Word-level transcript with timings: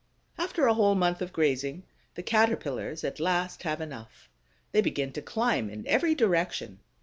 After 0.35 0.65
a 0.65 0.73
whole 0.73 0.95
month 0.95 1.21
of 1.21 1.31
grazing, 1.31 1.83
the 2.15 2.23
Caterpillars 2.23 3.03
at 3.03 3.19
last 3.19 3.61
have 3.61 3.79
enough. 3.79 4.31
They 4.71 4.81
begin 4.81 5.11
to 5.11 5.21
climb 5.21 5.69
in 5.69 5.85
every 5.85 6.15
direction. 6.15 6.79